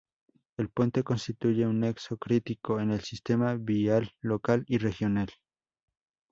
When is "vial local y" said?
3.55-4.79